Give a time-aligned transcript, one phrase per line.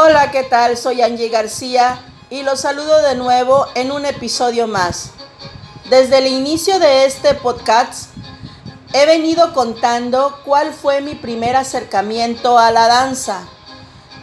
[0.00, 0.76] Hola, ¿qué tal?
[0.76, 2.00] Soy Angie García
[2.30, 5.10] y los saludo de nuevo en un episodio más.
[5.88, 8.10] Desde el inicio de este podcast
[8.92, 13.40] he venido contando cuál fue mi primer acercamiento a la danza,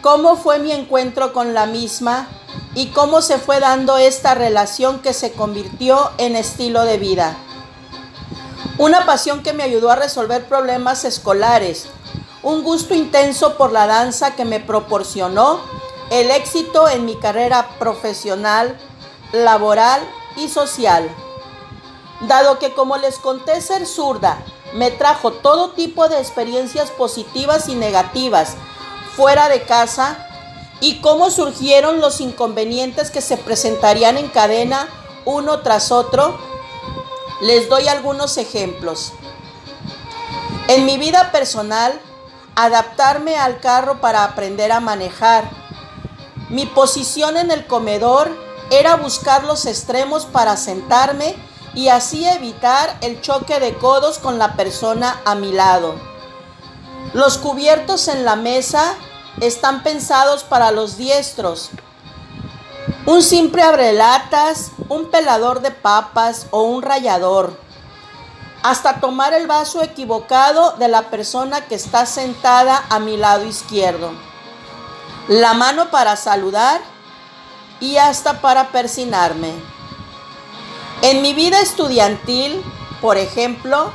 [0.02, 2.28] cómo fue mi encuentro con la misma
[2.74, 7.36] y cómo se fue dando esta relación que se convirtió en estilo de vida.
[8.78, 11.86] Una pasión que me ayudó a resolver problemas escolares,
[12.42, 15.60] un gusto intenso por la danza que me proporcionó
[16.10, 18.78] el éxito en mi carrera profesional,
[19.32, 20.00] laboral
[20.36, 21.08] y social.
[22.22, 24.38] Dado que como les conté ser zurda,
[24.74, 28.56] me trajo todo tipo de experiencias positivas y negativas
[29.16, 30.18] fuera de casa
[30.80, 34.88] y cómo surgieron los inconvenientes que se presentarían en cadena
[35.24, 36.38] uno tras otro,
[37.40, 39.12] les doy algunos ejemplos.
[40.68, 42.00] En mi vida personal,
[42.54, 45.50] adaptarme al carro para aprender a manejar.
[46.48, 48.30] Mi posición en el comedor
[48.70, 51.34] era buscar los extremos para sentarme
[51.74, 55.94] y así evitar el choque de codos con la persona a mi lado.
[57.12, 58.94] Los cubiertos en la mesa
[59.40, 61.70] están pensados para los diestros.
[63.06, 67.66] Un simple abrelatas, un pelador de papas o un rallador
[68.62, 74.10] hasta tomar el vaso equivocado de la persona que está sentada a mi lado izquierdo.
[75.28, 76.80] La mano para saludar
[77.80, 79.52] y hasta para persinarme.
[81.02, 82.62] En mi vida estudiantil,
[83.00, 83.92] por ejemplo,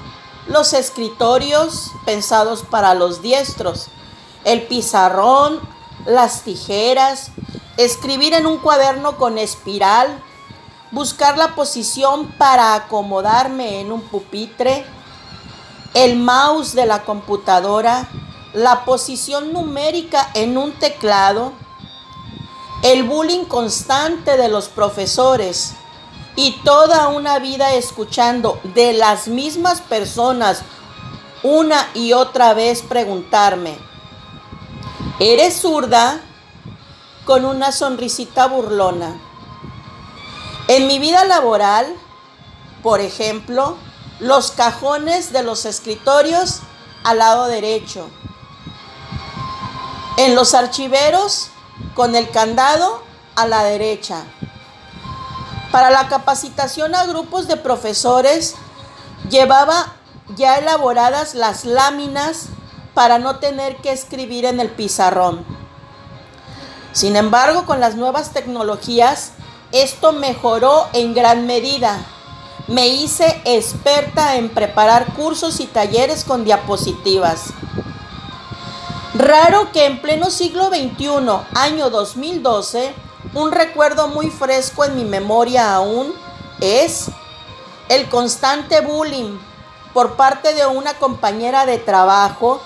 [0.48, 3.88] los escritorios pensados para los diestros,
[4.44, 5.62] el pizarrón,
[6.06, 7.32] las tijeras,
[7.78, 10.22] escribir en un cuaderno con espiral,
[10.92, 14.86] buscar la posición para acomodarme en un pupitre,
[15.94, 18.10] el mouse de la computadora,
[18.54, 21.54] la posición numérica en un teclado,
[22.84, 25.74] el bullying constante de los profesores
[26.36, 30.64] y toda una vida escuchando de las mismas personas
[31.44, 33.78] una y otra vez preguntarme,
[35.20, 36.22] ¿eres zurda?
[37.26, 39.16] con una sonrisita burlona.
[40.68, 41.88] En mi vida laboral,
[42.82, 43.78] por ejemplo,
[44.20, 46.60] los cajones de los escritorios
[47.04, 48.10] al lado derecho.
[50.18, 51.50] En los archiveros,
[51.94, 53.04] con el candado
[53.36, 54.24] a la derecha.
[55.72, 58.56] Para la capacitación a grupos de profesores,
[59.30, 59.94] llevaba
[60.36, 62.48] ya elaboradas las láminas
[62.94, 65.46] para no tener que escribir en el pizarrón.
[66.92, 69.32] Sin embargo, con las nuevas tecnologías,
[69.72, 71.98] esto mejoró en gran medida.
[72.68, 77.54] Me hice experta en preparar cursos y talleres con diapositivas.
[79.22, 81.08] Raro que en pleno siglo XXI,
[81.54, 82.92] año 2012,
[83.36, 86.12] un recuerdo muy fresco en mi memoria aún
[86.60, 87.06] es
[87.88, 89.38] el constante bullying
[89.94, 92.62] por parte de una compañera de trabajo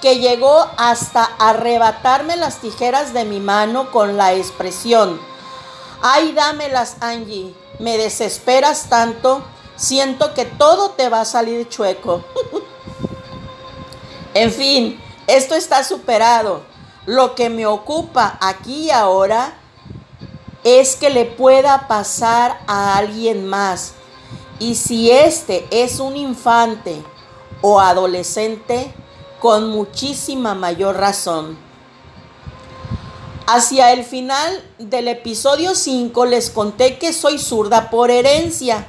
[0.00, 5.20] que llegó hasta arrebatarme las tijeras de mi mano con la expresión,
[6.00, 7.54] Ay, dámelas, Angie.
[7.80, 9.42] Me desesperas tanto.
[9.76, 12.24] Siento que todo te va a salir chueco.
[14.34, 16.62] en fin, esto está superado.
[17.06, 19.54] Lo que me ocupa aquí y ahora
[20.64, 23.92] es que le pueda pasar a alguien más.
[24.58, 27.02] Y si este es un infante
[27.60, 28.92] o adolescente,
[29.38, 31.58] con muchísima mayor razón.
[33.46, 38.86] Hacia el final del episodio 5 les conté que soy zurda por herencia,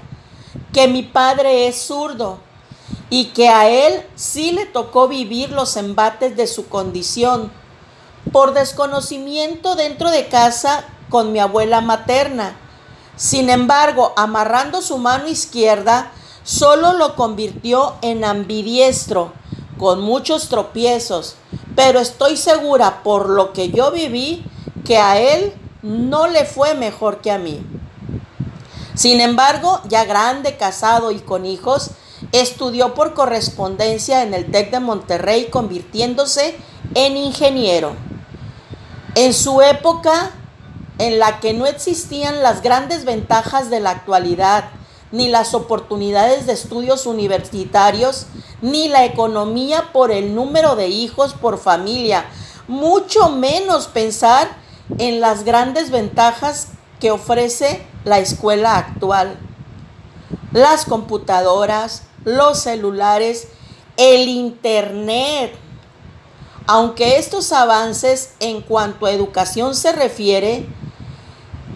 [0.73, 2.48] que mi padre es zurdo
[3.09, 7.51] y que a él sí le tocó vivir los embates de su condición
[8.31, 12.55] por desconocimiento dentro de casa con mi abuela materna.
[13.15, 16.11] Sin embargo, amarrando su mano izquierda,
[16.43, 19.33] solo lo convirtió en ambidiestro,
[19.77, 21.35] con muchos tropiezos,
[21.75, 24.45] pero estoy segura por lo que yo viví
[24.85, 27.61] que a él no le fue mejor que a mí.
[28.93, 31.91] Sin embargo, ya grande, casado y con hijos,
[32.31, 36.55] estudió por correspondencia en el TEC de Monterrey convirtiéndose
[36.95, 37.93] en ingeniero.
[39.15, 40.31] En su época
[40.99, 44.65] en la que no existían las grandes ventajas de la actualidad,
[45.11, 48.27] ni las oportunidades de estudios universitarios,
[48.61, 52.25] ni la economía por el número de hijos por familia,
[52.67, 54.49] mucho menos pensar
[54.97, 56.67] en las grandes ventajas
[56.99, 59.39] que ofrece la escuela actual.
[60.51, 63.47] Las computadoras, los celulares,
[63.97, 65.53] el Internet.
[66.67, 70.67] Aunque estos avances en cuanto a educación se refiere,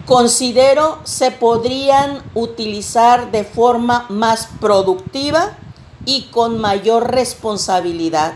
[0.06, 5.58] considero se podrían utilizar de forma más productiva
[6.06, 8.34] y con mayor responsabilidad.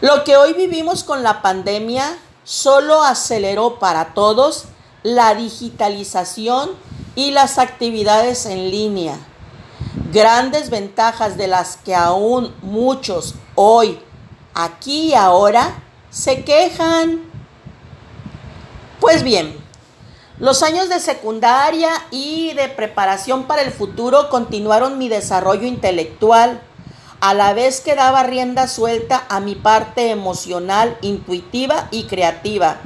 [0.00, 4.66] Lo que hoy vivimos con la pandemia solo aceleró para todos
[5.02, 6.70] la digitalización
[7.14, 9.18] y las actividades en línea.
[10.12, 14.00] Grandes ventajas de las que aún muchos hoy,
[14.54, 17.20] aquí y ahora, se quejan.
[19.00, 19.54] Pues bien,
[20.38, 26.62] los años de secundaria y de preparación para el futuro continuaron mi desarrollo intelectual,
[27.20, 32.78] a la vez que daba rienda suelta a mi parte emocional, intuitiva y creativa.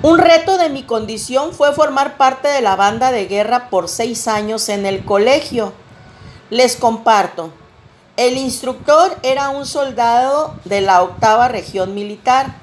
[0.00, 4.28] Un reto de mi condición fue formar parte de la banda de guerra por seis
[4.28, 5.72] años en el colegio.
[6.50, 7.50] Les comparto,
[8.16, 12.54] el instructor era un soldado de la octava región militar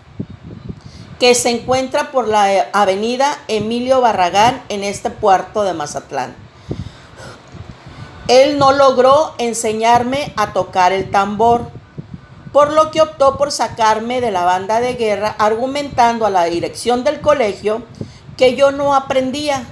[1.19, 6.35] que se encuentra por la avenida Emilio Barragán en este puerto de Mazatlán.
[8.29, 11.69] Él no logró enseñarme a tocar el tambor,
[12.55, 17.03] por lo que optó por sacarme de la banda de guerra argumentando a la dirección
[17.03, 17.83] del colegio
[18.37, 19.65] que yo no aprendía,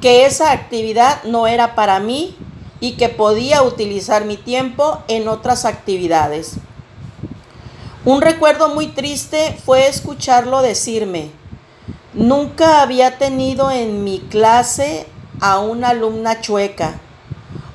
[0.00, 2.36] que esa actividad no era para mí
[2.78, 6.58] y que podía utilizar mi tiempo en otras actividades.
[8.04, 11.32] Un recuerdo muy triste fue escucharlo decirme,
[12.14, 15.08] nunca había tenido en mi clase
[15.40, 17.00] a una alumna chueca.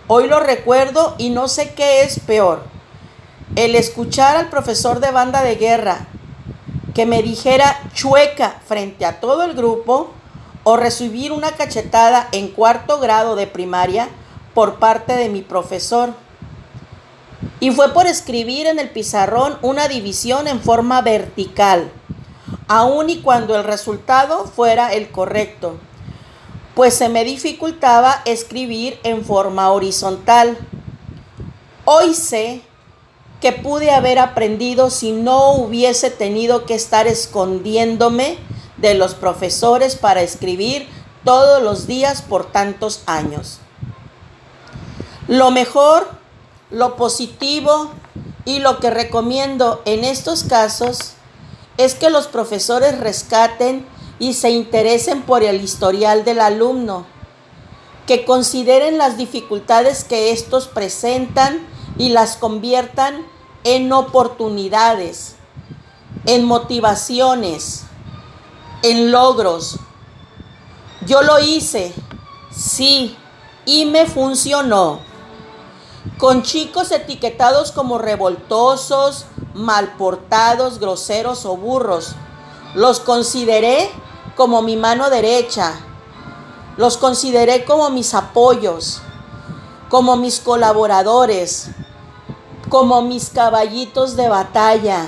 [0.08, 2.72] Hoy lo recuerdo y no sé qué es peor.
[3.56, 6.08] El escuchar al profesor de banda de guerra
[6.96, 10.10] que me dijera chueca frente a todo el grupo
[10.64, 14.10] o recibir una cachetada en cuarto grado de primaria
[14.56, 16.16] por parte de mi profesor.
[17.60, 21.92] Y fue por escribir en el pizarrón una división en forma vertical,
[22.68, 25.78] aun y cuando el resultado fuera el correcto,
[26.74, 30.58] pues se me dificultaba escribir en forma horizontal.
[31.86, 32.64] Hoy sé
[33.44, 38.38] que pude haber aprendido si no hubiese tenido que estar escondiéndome
[38.78, 40.88] de los profesores para escribir
[41.26, 43.60] todos los días por tantos años.
[45.28, 46.10] Lo mejor
[46.72, 47.92] lo positivo
[48.46, 51.16] y lo que recomiendo en estos casos
[51.76, 53.86] es que los profesores rescaten
[54.20, 57.06] y se interesen por el historial del alumno,
[58.08, 61.60] que consideren las dificultades que estos presentan
[61.98, 63.33] y las conviertan
[63.64, 65.36] en oportunidades,
[66.26, 67.84] en motivaciones,
[68.82, 69.80] en logros.
[71.06, 71.94] Yo lo hice,
[72.52, 73.18] sí,
[73.66, 75.00] y me funcionó
[76.18, 82.16] con chicos etiquetados como revoltosos, malportados, groseros o burros.
[82.76, 83.90] Los consideré
[84.36, 85.74] como mi mano derecha.
[86.76, 89.02] Los consideré como mis apoyos,
[89.90, 91.70] como mis colaboradores,
[92.74, 95.06] como mis caballitos de batalla.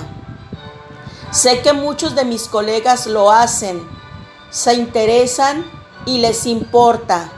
[1.32, 3.84] Sé que muchos de mis colegas lo hacen,
[4.50, 5.68] se interesan
[6.04, 7.28] y les importa.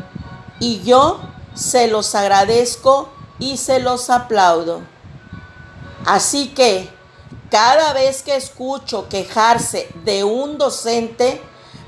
[0.60, 1.18] Y yo
[1.54, 3.08] se los agradezco
[3.38, 4.82] y se los aplaudo.
[6.04, 6.90] Así que
[7.50, 11.40] cada vez que escucho quejarse de un docente,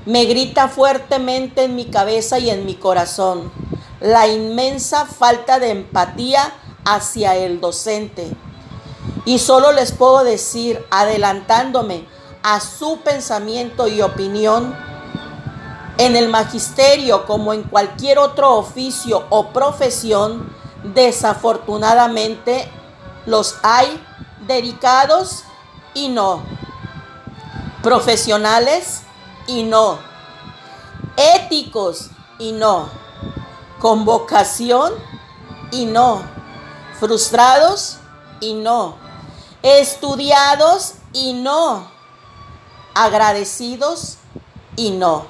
[0.07, 3.51] me grita fuertemente en mi cabeza y en mi corazón
[3.99, 6.51] la inmensa falta de empatía
[6.85, 8.31] hacia el docente.
[9.25, 12.07] Y solo les puedo decir, adelantándome
[12.43, 14.75] a su pensamiento y opinión,
[15.97, 20.49] en el magisterio como en cualquier otro oficio o profesión,
[20.83, 22.67] Desafortunadamente
[23.27, 24.03] los hay
[24.47, 25.43] dedicados
[25.93, 26.41] y no,
[27.83, 29.03] profesionales
[29.45, 29.99] y no,
[31.17, 32.09] éticos
[32.39, 32.89] y no,
[33.79, 34.93] con vocación
[35.69, 36.23] y no,
[37.01, 37.97] frustrados
[38.41, 38.95] y no,
[39.63, 41.91] estudiados y no,
[42.93, 44.17] agradecidos
[44.75, 45.25] y no.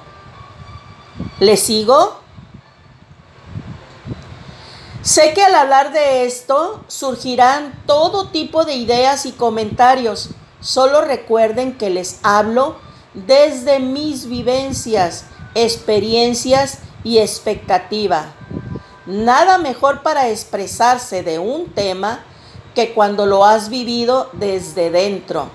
[1.40, 2.18] ¿Le sigo?
[5.00, 10.28] Sé que al hablar de esto surgirán todo tipo de ideas y comentarios.
[10.60, 12.76] Solo recuerden que les hablo
[13.14, 15.24] desde mis vivencias,
[15.54, 18.34] experiencias y expectativa.
[19.06, 22.20] Nada mejor para expresarse de un tema
[22.74, 25.50] que cuando lo has vivido desde dentro.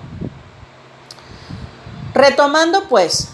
[2.14, 3.30] Retomando pues,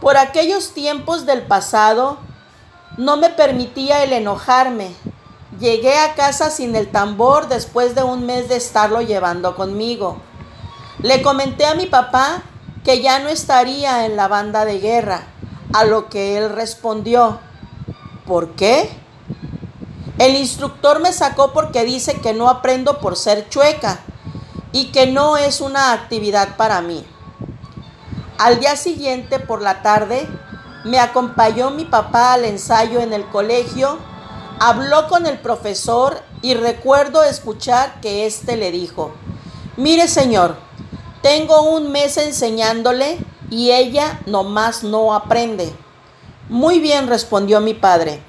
[0.00, 2.18] por aquellos tiempos del pasado,
[2.96, 4.94] no me permitía el enojarme.
[5.58, 10.18] Llegué a casa sin el tambor después de un mes de estarlo llevando conmigo.
[11.00, 12.42] Le comenté a mi papá
[12.84, 15.24] que ya no estaría en la banda de guerra,
[15.72, 17.38] a lo que él respondió,
[18.26, 19.01] ¿por qué?
[20.18, 24.00] El instructor me sacó porque dice que no aprendo por ser chueca
[24.72, 27.04] y que no es una actividad para mí.
[28.38, 30.28] Al día siguiente por la tarde
[30.84, 33.98] me acompañó mi papá al ensayo en el colegio,
[34.58, 39.12] habló con el profesor y recuerdo escuchar que éste le dijo,
[39.76, 40.56] mire señor,
[41.22, 45.72] tengo un mes enseñándole y ella nomás no aprende.
[46.48, 48.22] Muy bien, respondió mi padre.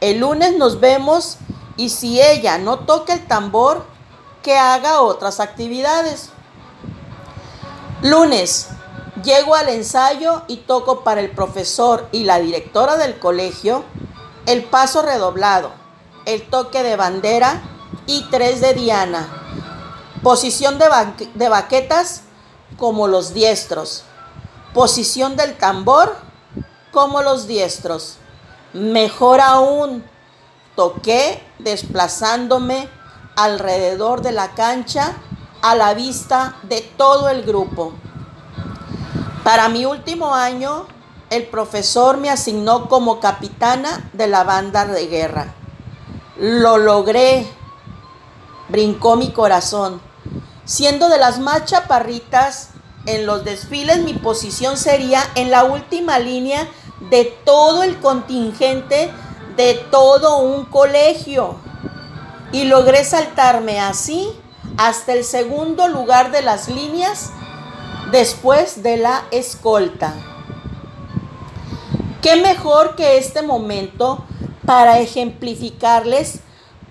[0.00, 1.38] El lunes nos vemos
[1.76, 3.84] y si ella no toca el tambor,
[4.42, 6.30] que haga otras actividades.
[8.02, 8.68] Lunes,
[9.22, 13.84] llego al ensayo y toco para el profesor y la directora del colegio
[14.46, 15.72] el paso redoblado,
[16.24, 17.62] el toque de bandera
[18.06, 19.40] y tres de diana
[20.22, 20.86] Posición de,
[21.34, 22.22] de baquetas
[22.76, 24.02] como los diestros.
[24.74, 26.14] Posición del tambor
[26.92, 28.16] como los diestros.
[28.72, 30.04] Mejor aún,
[30.76, 32.88] toqué desplazándome
[33.36, 35.14] alrededor de la cancha
[35.60, 37.92] a la vista de todo el grupo.
[39.42, 40.86] Para mi último año,
[41.30, 45.54] el profesor me asignó como capitana de la banda de guerra.
[46.36, 47.46] Lo logré,
[48.68, 50.00] brincó mi corazón.
[50.64, 52.70] Siendo de las más chaparritas
[53.06, 56.68] en los desfiles, mi posición sería en la última línea
[57.08, 59.10] de todo el contingente
[59.56, 61.56] de todo un colegio.
[62.52, 64.28] Y logré saltarme así
[64.76, 67.30] hasta el segundo lugar de las líneas
[68.10, 70.14] después de la escolta.
[72.22, 74.24] ¿Qué mejor que este momento
[74.66, 76.40] para ejemplificarles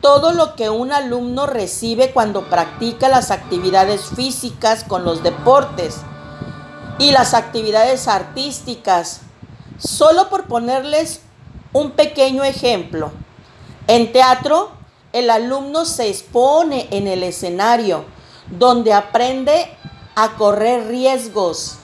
[0.01, 5.97] todo lo que un alumno recibe cuando practica las actividades físicas con los deportes
[6.99, 9.21] y las actividades artísticas.
[9.79, 11.21] Solo por ponerles
[11.73, 13.11] un pequeño ejemplo.
[13.87, 14.71] En teatro,
[15.13, 18.05] el alumno se expone en el escenario,
[18.49, 19.67] donde aprende
[20.15, 21.77] a correr riesgos,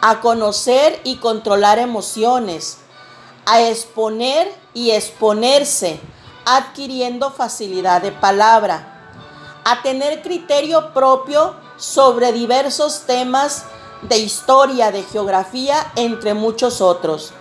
[0.00, 2.78] a conocer y controlar emociones,
[3.46, 5.98] a exponer y exponerse
[6.44, 9.10] adquiriendo facilidad de palabra,
[9.64, 13.64] a tener criterio propio sobre diversos temas
[14.08, 17.32] de historia, de geografía, entre muchos otros.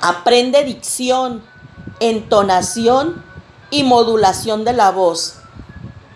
[0.00, 1.44] Aprende dicción,
[2.00, 3.24] entonación
[3.70, 5.36] y modulación de la voz.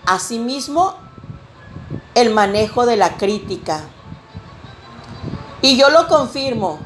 [0.06, 0.94] Asimismo,
[2.14, 3.82] el manejo de la crítica.
[5.62, 6.80] Y yo lo confirmo,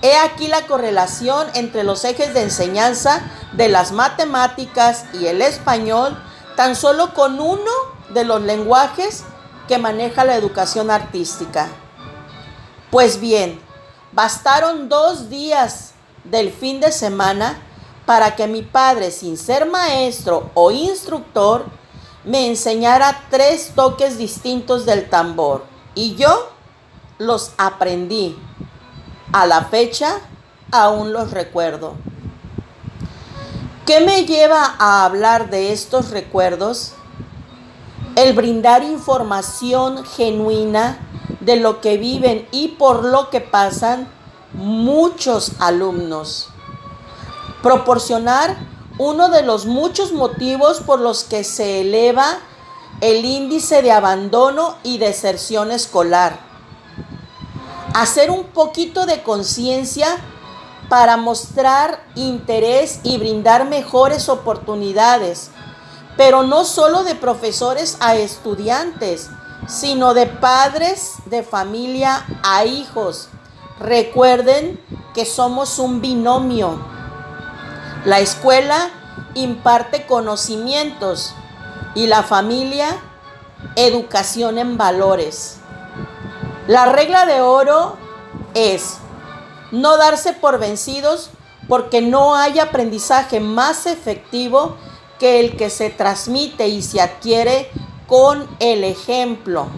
[0.00, 3.20] He aquí la correlación entre los ejes de enseñanza
[3.54, 6.16] de las matemáticas y el español,
[6.56, 7.70] tan solo con uno
[8.14, 9.24] de los lenguajes
[9.66, 11.68] que maneja la educación artística.
[12.90, 13.60] Pues bien,
[14.12, 15.92] bastaron dos días
[16.24, 17.60] del fin de semana
[18.06, 21.66] para que mi padre, sin ser maestro o instructor,
[22.24, 25.66] me enseñara tres toques distintos del tambor.
[25.94, 26.50] Y yo
[27.18, 28.38] los aprendí.
[29.32, 30.20] A la fecha
[30.72, 31.94] aún los recuerdo.
[33.84, 36.94] ¿Qué me lleva a hablar de estos recuerdos?
[38.16, 40.98] El brindar información genuina
[41.40, 44.08] de lo que viven y por lo que pasan
[44.52, 46.48] muchos alumnos.
[47.62, 48.56] Proporcionar
[48.98, 52.38] uno de los muchos motivos por los que se eleva
[53.00, 56.48] el índice de abandono y deserción escolar
[57.94, 60.18] hacer un poquito de conciencia
[60.88, 65.50] para mostrar interés y brindar mejores oportunidades,
[66.16, 69.30] pero no solo de profesores a estudiantes,
[69.66, 73.28] sino de padres de familia a hijos.
[73.80, 74.80] Recuerden
[75.14, 76.80] que somos un binomio.
[78.04, 78.90] La escuela
[79.34, 81.34] imparte conocimientos
[81.94, 82.96] y la familia
[83.76, 85.58] educación en valores.
[86.66, 87.96] La regla de oro
[88.54, 88.98] es
[89.70, 91.30] no darse por vencidos
[91.68, 94.76] porque no hay aprendizaje más efectivo
[95.18, 97.70] que el que se transmite y se adquiere
[98.08, 99.68] con el ejemplo.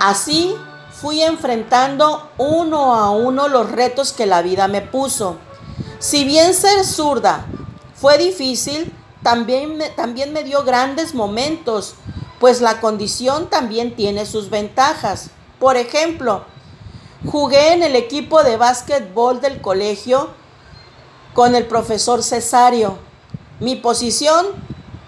[0.00, 0.56] Así
[0.90, 5.36] fui enfrentando uno a uno los retos que la vida me puso
[5.98, 7.44] Si bien ser zurda
[7.94, 8.92] fue difícil,
[9.22, 11.94] también me, también me dio grandes momentos,
[12.40, 15.30] pues la condición también tiene sus ventajas.
[15.58, 16.44] Por ejemplo,
[17.26, 20.28] jugué en el equipo de básquetbol del colegio
[21.32, 22.98] con el profesor Cesario.
[23.60, 24.46] Mi posición,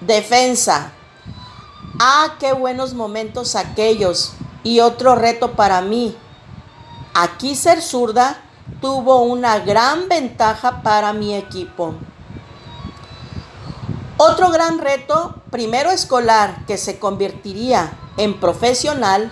[0.01, 0.93] defensa.
[1.99, 4.35] Ah, qué buenos momentos aquellos.
[4.63, 6.15] Y otro reto para mí.
[7.15, 8.43] Aquí ser zurda
[8.83, 11.95] tuvo una gran ventaja para mi equipo.
[14.19, 19.31] Otro gran reto, primero escolar, que se convertiría en profesional,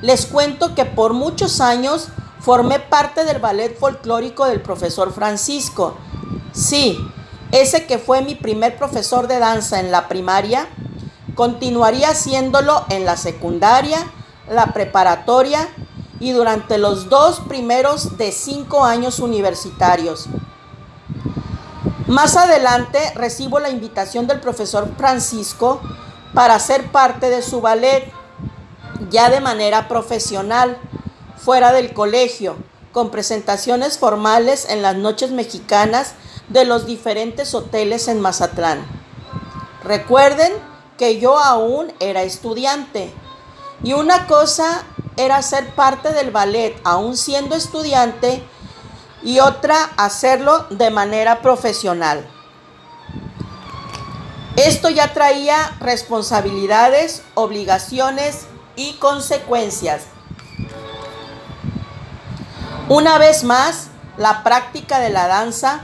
[0.00, 2.08] les cuento que por muchos años
[2.40, 5.96] formé parte del ballet folclórico del profesor Francisco.
[6.52, 6.98] Sí,
[7.50, 10.68] ese que fue mi primer profesor de danza en la primaria,
[11.38, 13.98] continuaría haciéndolo en la secundaria,
[14.50, 15.68] la preparatoria
[16.18, 20.26] y durante los dos primeros de cinco años universitarios.
[22.08, 25.80] Más adelante recibo la invitación del profesor Francisco
[26.34, 28.12] para ser parte de su ballet,
[29.08, 30.76] ya de manera profesional,
[31.36, 32.56] fuera del colegio,
[32.90, 36.14] con presentaciones formales en las noches mexicanas
[36.48, 38.84] de los diferentes hoteles en Mazatlán.
[39.84, 40.52] Recuerden
[40.98, 43.14] que yo aún era estudiante
[43.82, 44.82] y una cosa
[45.16, 48.42] era ser parte del ballet aún siendo estudiante
[49.22, 52.28] y otra hacerlo de manera profesional.
[54.56, 60.02] Esto ya traía responsabilidades, obligaciones y consecuencias.
[62.88, 65.82] Una vez más, la práctica de la danza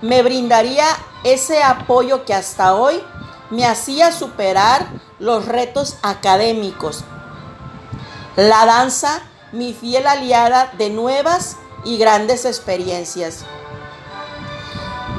[0.00, 0.86] me brindaría
[1.24, 3.02] ese apoyo que hasta hoy
[3.50, 4.86] me hacía superar
[5.18, 7.04] los retos académicos.
[8.36, 9.20] La danza,
[9.52, 13.44] mi fiel aliada de nuevas y grandes experiencias.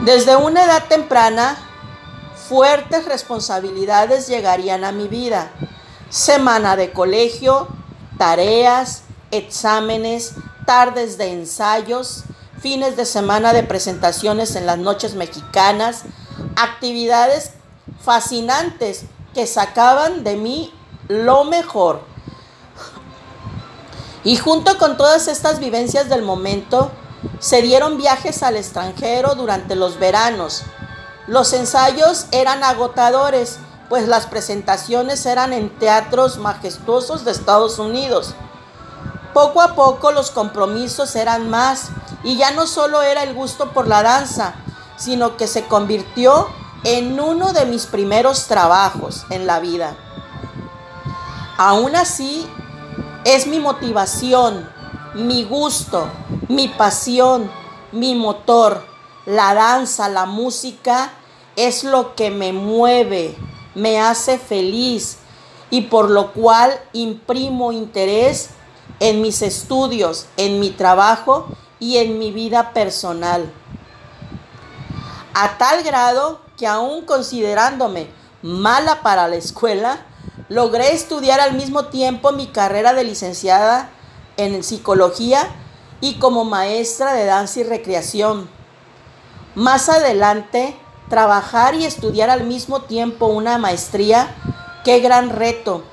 [0.04, 1.56] Desde una edad temprana,
[2.50, 5.52] fuertes responsabilidades llegarían a mi vida.
[6.10, 7.68] Semana de colegio,
[8.18, 10.34] tareas, exámenes,
[10.66, 12.24] tardes de ensayos,
[12.60, 16.04] fines de semana de presentaciones en las noches mexicanas,
[16.56, 17.52] actividades
[18.06, 20.74] fascinantes que sacaban de mí
[21.10, 22.16] lo mejor
[24.26, 26.92] y junto con todas estas vivencias del momento,
[27.40, 30.64] se dieron viajes al extranjero durante los veranos.
[31.28, 38.34] Los ensayos eran agotadores, pues las presentaciones eran en teatros majestuosos de Estados Unidos.
[39.32, 41.90] Poco a poco los compromisos eran más
[42.24, 44.56] y ya no solo era el gusto por la danza,
[44.98, 46.48] sino que se convirtió
[46.86, 49.98] en uno de mis primeros trabajos en la vida.
[51.58, 52.48] Aún así,
[53.24, 54.70] es mi motivación,
[55.16, 56.08] mi gusto,
[56.48, 57.52] mi pasión,
[57.92, 58.86] mi motor.
[59.26, 61.12] La danza, la música
[61.56, 63.36] es lo que me mueve,
[63.74, 65.18] me hace feliz
[65.72, 68.52] y por lo cual imprimo interés
[69.00, 71.48] en mis estudios, en mi trabajo
[71.80, 73.52] y en mi vida personal.
[75.34, 78.08] A tal grado que aún considerándome
[78.42, 80.06] mala para la escuela,
[80.48, 83.90] Logré estudiar al mismo tiempo mi carrera de licenciada
[84.38, 85.48] en psicología
[86.02, 88.48] y como maestra de danza y recreación.
[89.56, 90.78] Más adelante,
[91.10, 94.36] trabajar y estudiar al mismo tiempo una maestría,
[94.84, 95.84] qué gran reto.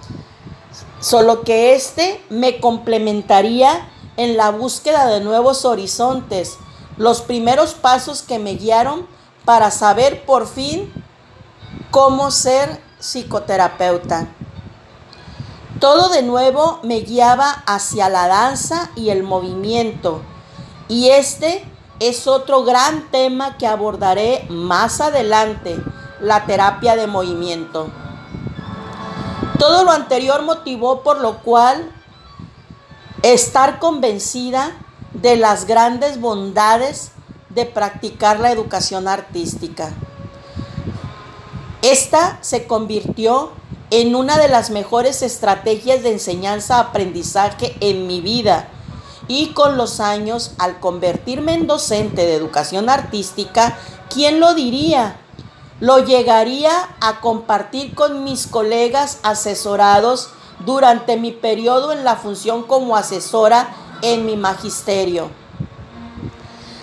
[1.00, 6.58] Solo que este me complementaría en la búsqueda de nuevos horizontes,
[6.98, 9.06] los primeros pasos que me guiaron
[9.44, 10.92] para saber por fin
[11.90, 14.28] cómo ser psicoterapeuta.
[15.80, 20.22] Todo de nuevo me guiaba hacia la danza y el movimiento.
[20.88, 21.64] Y este
[21.98, 25.80] es otro gran tema que abordaré más adelante,
[26.20, 27.88] la terapia de movimiento.
[29.58, 31.92] Todo lo anterior motivó por lo cual
[33.22, 34.72] estar convencida
[35.12, 37.11] de las grandes bondades
[37.54, 39.92] de practicar la educación artística.
[41.82, 43.50] Esta se convirtió
[43.90, 48.68] en una de las mejores estrategias de enseñanza-aprendizaje en mi vida.
[49.28, 53.76] Y con los años, al convertirme en docente de educación artística,
[54.08, 55.16] ¿quién lo diría?
[55.80, 60.30] Lo llegaría a compartir con mis colegas asesorados
[60.64, 65.41] durante mi periodo en la función como asesora en mi magisterio.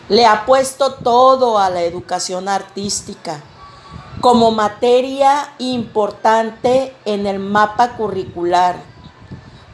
[0.09, 3.41] Le apuesto todo a la educación artística
[4.21, 8.77] como materia importante en el mapa curricular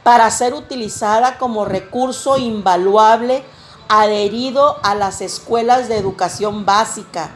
[0.04, 3.46] para ser utilizada como recurso invaluable
[3.88, 7.32] adherido a las escuelas de educación básica,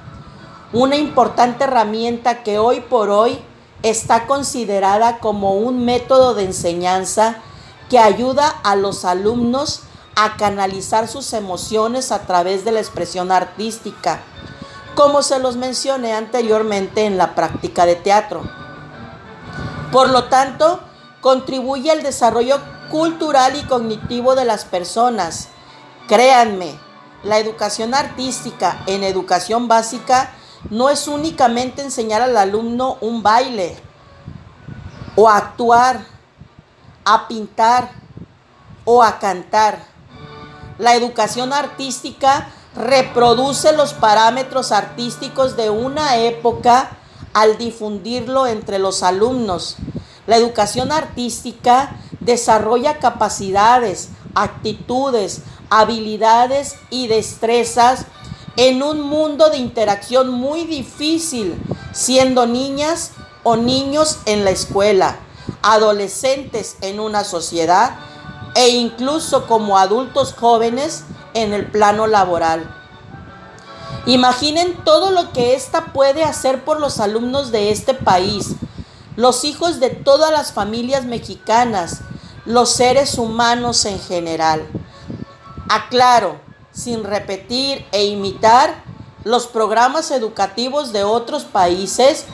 [0.73, 3.39] una importante herramienta que hoy por hoy
[3.81, 7.37] está considerada como un método de enseñanza
[7.89, 9.83] que ayuda a los alumnos
[10.21, 14.19] a canalizar sus emociones a través de la expresión artística,
[14.93, 18.43] como se los mencioné anteriormente en la práctica de teatro.
[19.93, 20.81] Por lo tanto,
[21.21, 22.59] contribuye al desarrollo
[22.91, 25.47] cultural y cognitivo de las personas.
[26.09, 26.77] Créanme,
[27.23, 30.31] la educación artística en educación básica
[30.69, 33.77] no es únicamente enseñar al alumno un baile
[35.15, 36.01] o a actuar,
[37.05, 37.91] a pintar
[38.83, 39.98] o a cantar.
[40.79, 46.91] La educación artística reproduce los parámetros artísticos de una época
[47.33, 49.75] al difundirlo entre los alumnos.
[50.25, 58.05] La educación artística desarrolla capacidades, actitudes, habilidades y destrezas
[58.55, 61.61] en un mundo de interacción muy difícil,
[61.91, 63.11] siendo niñas
[63.43, 65.17] o niños en la escuela,
[65.61, 67.99] adolescentes en una sociedad
[68.55, 72.75] e incluso como adultos jóvenes en el plano laboral.
[74.05, 78.55] Imaginen todo lo que ésta puede hacer por los alumnos de este país,
[79.15, 82.01] los hijos de todas las familias mexicanas,
[82.45, 84.67] los seres humanos en general.
[85.69, 86.39] Aclaro,
[86.71, 88.83] sin repetir e imitar
[89.23, 92.25] los programas educativos de otros países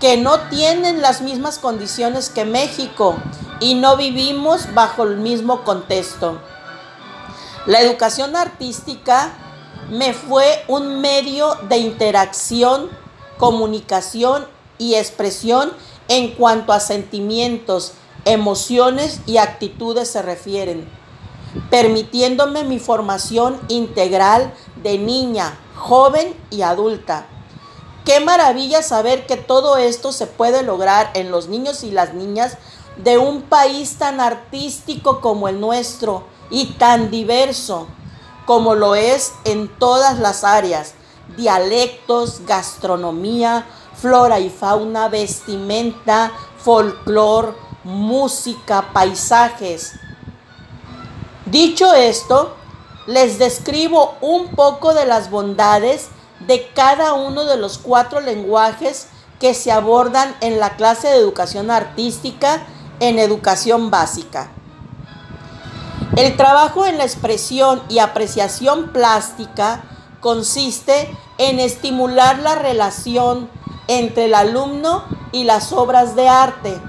[0.00, 3.16] que no tienen las mismas condiciones que México
[3.62, 6.38] y no vivimos bajo el mismo contexto.
[7.64, 9.34] La educación artística
[9.88, 12.90] me fue un medio de interacción,
[13.38, 14.46] comunicación
[14.78, 15.72] y expresión
[16.08, 17.92] en cuanto a sentimientos,
[18.24, 20.88] emociones y actitudes se refieren,
[21.70, 27.26] permitiéndome mi formación integral de niña, joven y adulta.
[28.04, 32.58] Qué maravilla saber que todo esto se puede lograr en los niños y las niñas
[32.96, 37.88] de un país tan artístico como el nuestro y tan diverso
[38.44, 40.94] como lo es en todas las áreas,
[41.36, 49.94] dialectos, gastronomía, flora y fauna, vestimenta, folclor, música, paisajes.
[51.46, 52.56] Dicho esto,
[53.06, 56.08] les describo un poco de las bondades
[56.46, 59.08] de cada uno de los cuatro lenguajes
[59.40, 62.66] que se abordan en la clase de educación artística
[63.02, 64.52] en educación básica.
[66.14, 69.82] El trabajo en la expresión y apreciación plástica
[70.20, 73.50] consiste en estimular la relación
[73.88, 76.80] entre el alumno y las obras de arte,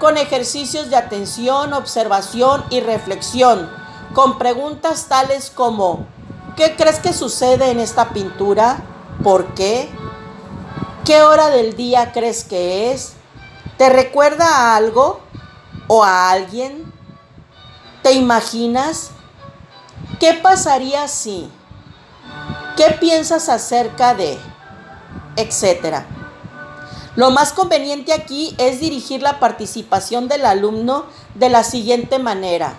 [0.00, 3.70] con ejercicios de atención, observación y reflexión,
[4.14, 6.08] con preguntas tales como,
[6.56, 8.78] ¿qué crees que sucede en esta pintura?
[9.22, 9.88] ¿Por qué?
[11.04, 13.12] ¿Qué hora del día crees que es?
[13.78, 15.20] ¿Te recuerda a algo
[15.88, 16.92] o a alguien?
[18.02, 19.10] ¿Te imaginas?
[20.20, 21.50] ¿Qué pasaría si?
[22.76, 24.38] ¿Qué piensas acerca de?
[25.36, 26.06] Etcétera.
[27.14, 32.78] Lo más conveniente aquí es dirigir la participación del alumno de la siguiente manera.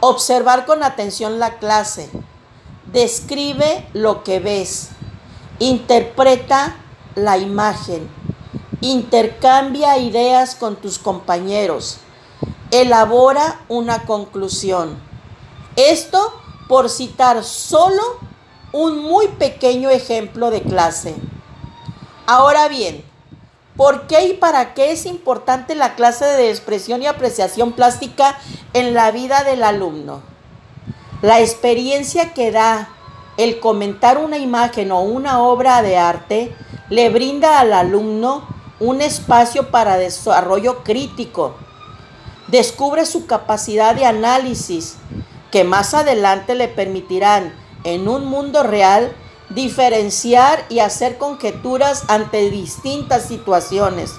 [0.00, 2.10] Observar con atención la clase.
[2.92, 4.90] Describe lo que ves.
[5.58, 6.76] Interpreta
[7.14, 8.08] la imagen.
[8.82, 11.98] Intercambia ideas con tus compañeros
[12.70, 14.96] elabora una conclusión.
[15.76, 16.32] Esto
[16.68, 18.02] por citar solo
[18.72, 21.14] un muy pequeño ejemplo de clase.
[22.26, 23.04] Ahora bien,
[23.76, 28.38] ¿por qué y para qué es importante la clase de expresión y apreciación plástica
[28.72, 30.22] en la vida del alumno?
[31.22, 32.90] La experiencia que da
[33.36, 36.54] el comentar una imagen o una obra de arte
[36.88, 38.46] le brinda al alumno
[38.80, 41.54] un espacio para desarrollo crítico
[42.48, 44.96] descubre su capacidad de análisis
[45.50, 47.54] que más adelante le permitirán
[47.84, 49.14] en un mundo real
[49.50, 54.12] diferenciar y hacer conjeturas ante distintas situaciones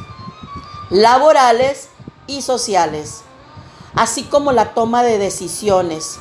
[0.89, 1.89] laborales
[2.27, 3.21] y sociales,
[3.93, 6.17] así como la toma de decisiones.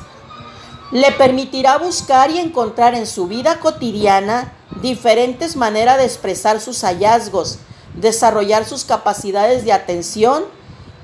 [0.91, 7.59] Le permitirá buscar y encontrar en su vida cotidiana diferentes maneras de expresar sus hallazgos,
[7.95, 10.43] desarrollar sus capacidades de atención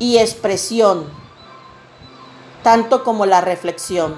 [0.03, 1.09] y expresión,
[2.61, 4.15] tanto como la reflexión.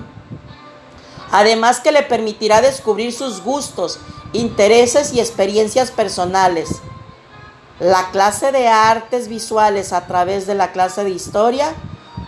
[1.31, 3.99] Además que le permitirá descubrir sus gustos,
[4.33, 6.81] intereses y experiencias personales.
[7.79, 11.75] La clase de artes visuales a través de la clase de historia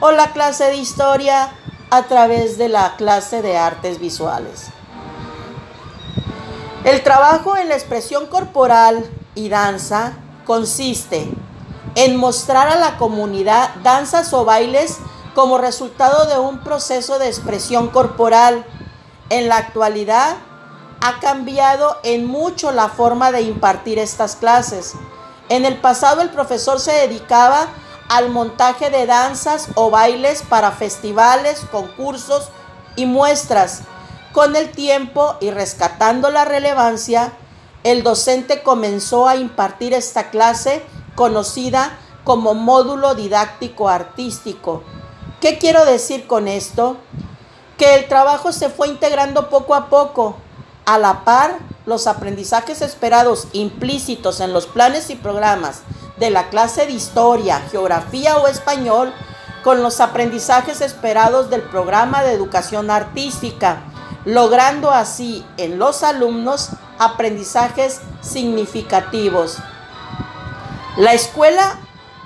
[0.01, 1.49] o la clase de historia
[1.89, 4.67] a través de la clase de artes visuales.
[6.83, 10.13] El trabajo en la expresión corporal y danza
[10.45, 11.27] consiste
[11.97, 14.99] en mostrar a la comunidad danzas o bailes
[15.33, 18.63] como resultado de un proceso de expresión corporal.
[19.31, 20.35] En la actualidad
[21.01, 24.93] ha cambiado en mucho la forma de impartir estas clases.
[25.49, 27.65] En el pasado el profesor se dedicaba
[28.09, 32.49] al montaje de danzas o bailes para festivales, concursos
[32.95, 33.81] y muestras.
[34.33, 37.33] Con el tiempo y rescatando la relevancia,
[37.83, 40.83] el docente comenzó a impartir esta clase
[41.17, 44.83] conocida como módulo didáctico artístico.
[45.41, 46.95] ¿Qué quiero decir con esto?
[47.75, 50.37] Que el trabajo se fue integrando poco a poco.
[50.85, 55.81] A la par, los aprendizajes esperados implícitos en los planes y programas
[56.17, 59.11] de la clase de historia, geografía o español
[59.63, 63.81] con los aprendizajes esperados del programa de educación artística,
[64.23, 69.57] logrando así en los alumnos aprendizajes significativos.
[70.97, 71.77] La escuela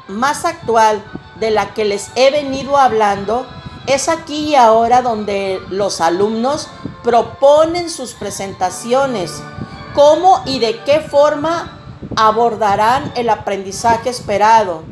[0.08, 1.04] más actual
[1.42, 3.46] de la que les he venido hablando
[3.86, 6.70] es aquí y ahora donde los alumnos
[7.04, 9.44] proponen sus presentaciones,
[9.94, 11.82] cómo y de qué forma
[12.16, 14.84] abordarán el aprendizaje esperado,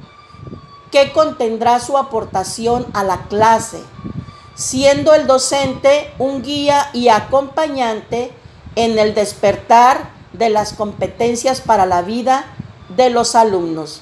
[0.92, 3.82] qué contendrá su aportación a la clase,
[4.56, 8.34] siendo el docente un guía y acompañante
[8.76, 12.44] en el despertar de las competencias para la vida
[12.96, 14.02] de los alumnos.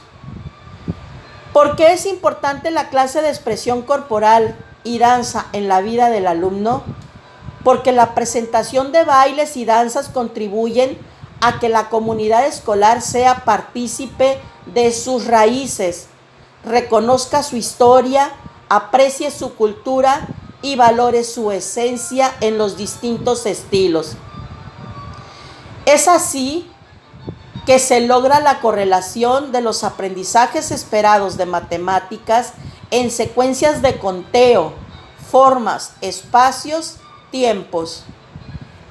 [1.54, 6.28] ¿Por qué es importante la clase de expresión corporal y danza en la vida del
[6.28, 6.84] alumno?
[7.63, 10.97] Porque la presentación de bailes y danzas contribuyen
[11.41, 14.39] a que la comunidad escolar sea partícipe
[14.73, 16.08] de sus raíces,
[16.63, 18.32] reconozca su historia,
[18.69, 20.28] aprecie su cultura
[20.62, 24.15] y valore su esencia en los distintos estilos.
[25.86, 26.69] Es así
[27.68, 32.54] que se logra la correlación de los aprendizajes esperados de matemáticas
[32.92, 34.72] en secuencias de conteo,
[35.30, 36.96] formas, espacios,
[37.30, 38.06] tiempos.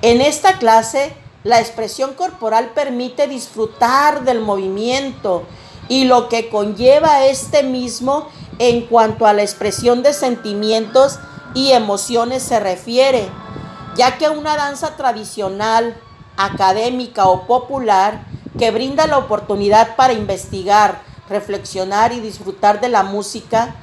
[0.03, 5.45] En esta clase la expresión corporal permite disfrutar del movimiento
[5.89, 11.19] y lo que conlleva este mismo en cuanto a la expresión de sentimientos
[11.55, 13.27] y emociones se refiere,
[13.97, 15.97] ya que una danza tradicional,
[16.37, 23.77] académica o popular que brinda la oportunidad para investigar, reflexionar y disfrutar de la música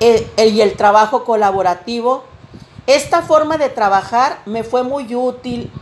[0.00, 2.24] eh, y el trabajo colaborativo,
[2.86, 5.72] esta forma de trabajar me fue muy útil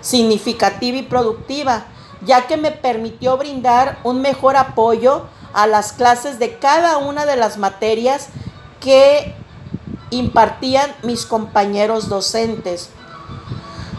[0.00, 1.84] significativa y productiva,
[2.24, 7.36] ya que me permitió brindar un mejor apoyo a las clases de cada una de
[7.36, 8.28] las materias
[8.80, 9.34] que
[10.10, 12.90] impartían mis compañeros docentes,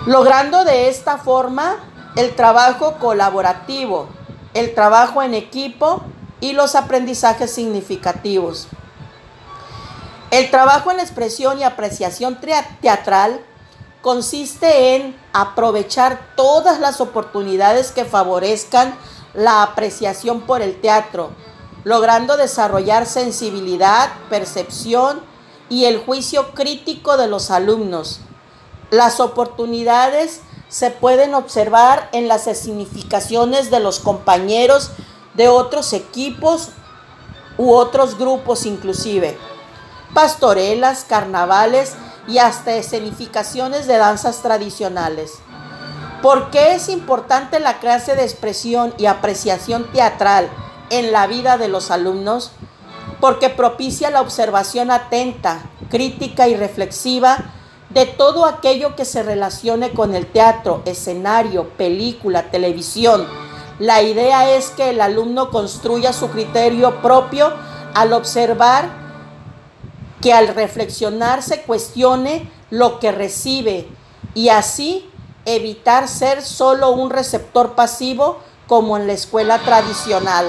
[0.06, 1.78] logrando de esta forma
[2.16, 4.08] el trabajo colaborativo,
[4.54, 6.04] el trabajo en equipo
[6.40, 8.68] y los aprendizajes significativos.
[10.32, 12.40] El trabajo en expresión y apreciación
[12.82, 13.42] teatral
[14.02, 18.96] consiste en aprovechar todas las oportunidades que favorezcan
[19.34, 21.32] la apreciación por el teatro,
[21.84, 25.22] logrando desarrollar sensibilidad, percepción
[25.70, 28.20] y el juicio crítico de los alumnos.
[28.90, 30.42] Las oportunidades
[30.72, 34.92] se pueden observar en las significaciones de los compañeros
[35.34, 36.70] de otros equipos
[37.58, 39.38] u otros grupos inclusive.
[40.14, 41.96] Pastorelas, carnavales,
[42.28, 45.40] y hasta escenificaciones de danzas tradicionales.
[46.22, 50.50] ¿Por qué es importante la clase de expresión y apreciación teatral
[50.90, 52.52] en la vida de los alumnos?
[53.20, 57.56] Porque propicia la observación atenta, crítica y reflexiva
[57.94, 63.28] de todo aquello que se relacione con el teatro, escenario, película, televisión.
[63.80, 67.52] La idea es que el alumno construya su criterio propio
[67.94, 68.90] al observar
[70.22, 73.88] que al reflexionar se cuestione lo que recibe
[74.34, 75.10] y así
[75.46, 80.46] evitar ser solo un receptor pasivo como en la escuela tradicional.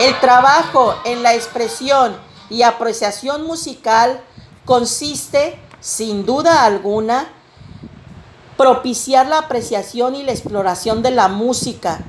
[0.00, 2.16] El trabajo en la expresión
[2.48, 4.22] y apreciación musical
[4.64, 7.26] consiste, sin duda alguna,
[8.56, 12.00] propiciar la apreciación y la exploración de la música.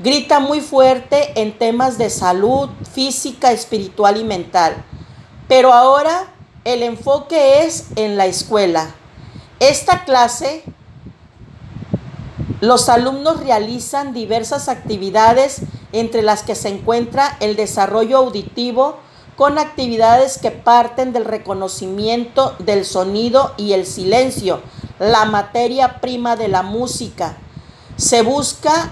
[0.00, 4.84] Grita muy fuerte en temas de salud física, espiritual y mental.
[5.46, 6.32] Pero ahora
[6.64, 8.90] el enfoque es en la escuela.
[9.60, 10.64] Esta clase,
[12.60, 18.98] los alumnos realizan diversas actividades entre las que se encuentra el desarrollo auditivo
[19.38, 24.60] con actividades que parten del reconocimiento del sonido y el silencio,
[24.98, 27.36] la materia prima de la música.
[27.94, 28.90] Se busca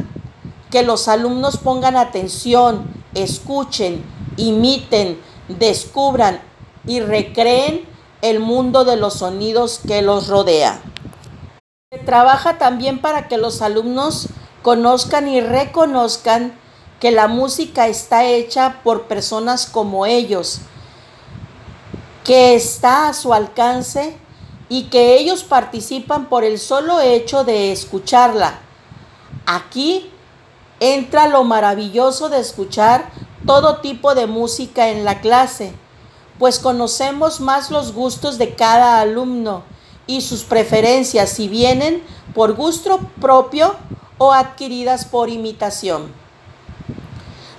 [0.70, 4.04] que los alumnos pongan atención, escuchen,
[4.36, 6.40] imiten, descubran
[6.86, 7.84] y recreen
[8.22, 10.80] el mundo de los sonidos que los rodea.
[11.90, 14.28] Se trabaja también para que los alumnos
[14.62, 16.56] conozcan y reconozcan
[17.00, 20.60] que la música está hecha por personas como ellos,
[22.24, 24.16] que está a su alcance
[24.68, 28.58] y que ellos participan por el solo hecho de escucharla.
[29.44, 30.10] Aquí
[30.80, 33.10] entra lo maravilloso de escuchar
[33.46, 35.72] todo tipo de música en la clase,
[36.38, 39.62] pues conocemos más los gustos de cada alumno
[40.06, 42.02] y sus preferencias si vienen
[42.34, 43.76] por gusto propio
[44.18, 46.25] o adquiridas por imitación.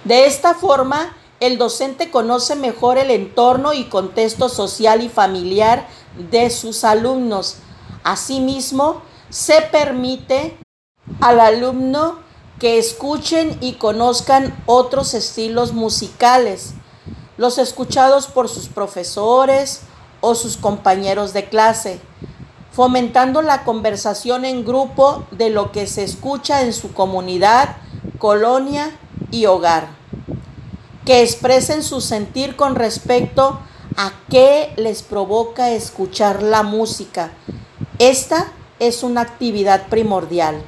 [0.08, 5.86] De esta forma, el docente conoce mejor el entorno y contexto social y familiar
[6.32, 7.58] de sus alumnos.
[8.06, 10.58] Asimismo, se permite
[11.20, 12.20] al alumno
[12.58, 16.72] que escuchen y conozcan otros estilos musicales,
[17.36, 19.82] los escuchados por sus profesores
[20.22, 22.00] o sus compañeros de clase,
[22.72, 27.76] fomentando la conversación en grupo de lo que se escucha en su comunidad,
[28.20, 28.98] colonia
[29.32, 29.97] y hogar
[31.08, 33.62] que expresen su sentir con respecto
[33.96, 37.32] a qué les provoca escuchar la música.
[37.98, 40.62] Esta es una actividad primordial.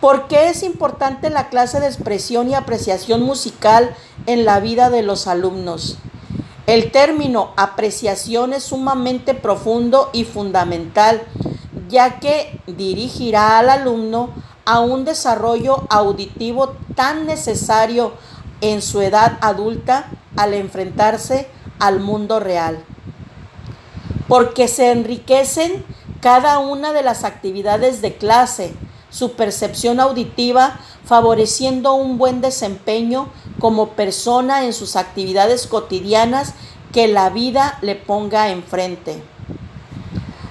[0.00, 5.02] ¿Por qué es importante la clase de expresión y apreciación musical en la vida de
[5.02, 5.98] los alumnos?
[6.68, 11.22] El término apreciación es sumamente profundo y fundamental,
[11.88, 14.30] ya que dirigirá al alumno
[14.64, 18.12] a un desarrollo auditivo tan necesario
[18.72, 21.48] en su edad adulta al enfrentarse
[21.78, 22.82] al mundo real.
[24.26, 25.84] Porque se enriquecen
[26.20, 28.72] cada una de las actividades de clase,
[29.10, 36.54] su percepción auditiva, favoreciendo un buen desempeño como persona en sus actividades cotidianas
[36.90, 39.22] que la vida le ponga enfrente.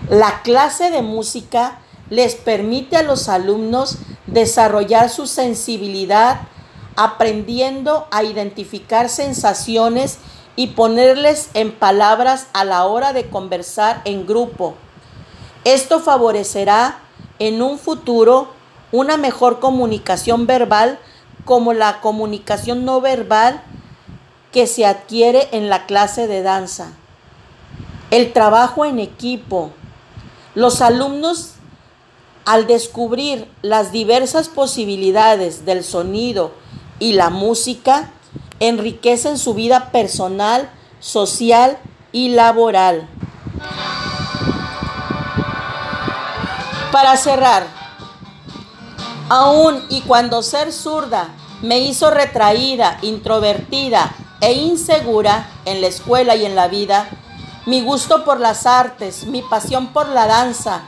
[0.08, 1.80] La clase de música
[2.12, 3.97] les permite a los alumnos
[4.28, 6.41] desarrollar su sensibilidad
[6.95, 10.19] aprendiendo a identificar sensaciones
[10.56, 14.75] y ponerles en palabras a la hora de conversar en grupo.
[15.63, 16.99] Esto favorecerá
[17.39, 18.49] en un futuro
[18.91, 20.99] una mejor comunicación verbal
[21.45, 23.62] como la comunicación no verbal
[24.51, 26.93] que se adquiere en la clase de danza.
[28.12, 29.71] El trabajo en equipo.
[30.53, 31.53] Los alumnos
[32.45, 36.51] al descubrir las diversas posibilidades del sonido
[37.03, 38.11] y la música
[38.61, 40.69] enriquecen su vida personal,
[41.01, 41.77] social
[42.13, 43.09] y laboral.
[46.93, 47.67] Para cerrar,
[49.27, 51.27] aún y cuando ser zurda
[51.61, 57.09] me hizo retraída, introvertida e insegura en la escuela y en la vida,
[57.65, 60.83] mi gusto por las artes, mi pasión por la danza,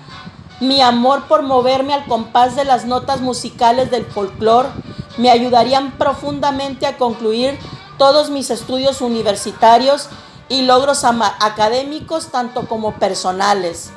[0.62, 4.70] mi amor por moverme al compás de las notas musicales del folclore
[5.18, 7.58] me ayudarían profundamente a concluir
[7.98, 10.10] todos mis estudios universitarios
[10.50, 13.92] y logros académicos tanto como personales.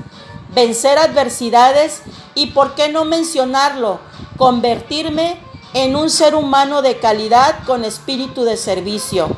[0.54, 2.02] Vencer adversidades
[2.34, 4.00] y, por qué no mencionarlo,
[4.36, 5.40] convertirme
[5.74, 9.36] en un ser humano de calidad con espíritu de servicio.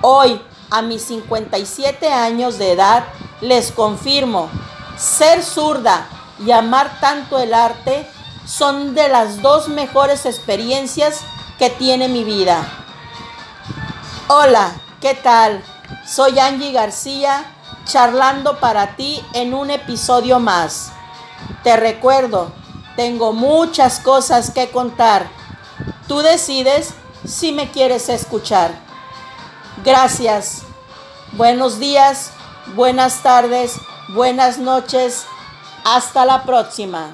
[0.00, 3.04] Hoy, a mis 57 años de edad,
[3.40, 4.48] les confirmo,
[4.96, 6.08] ser zurda
[6.44, 8.08] y amar tanto el arte
[8.48, 11.20] son de las dos mejores experiencias
[11.58, 12.66] que tiene mi vida.
[14.28, 15.62] Hola, ¿qué tal?
[16.06, 17.44] Soy Angie García,
[17.84, 20.92] charlando para ti en un episodio más.
[21.62, 22.50] Te recuerdo,
[22.96, 25.28] tengo muchas cosas que contar.
[26.06, 26.94] Tú decides
[27.26, 28.72] si me quieres escuchar.
[29.84, 30.62] Gracias.
[31.32, 32.30] Buenos días,
[32.74, 33.74] buenas tardes,
[34.08, 35.26] buenas noches.
[35.84, 37.12] Hasta la próxima.